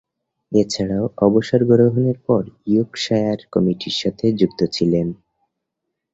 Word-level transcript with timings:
এছাড়াও, 0.51 1.05
অবসর 1.17 1.61
গ্রহণের 1.69 2.17
পর 2.27 2.43
ইয়র্কশায়ার 2.67 3.39
কমিটির 3.53 3.95
সাথে 4.01 4.25
যুক্ত 4.39 4.59
ছিলেন। 4.75 5.07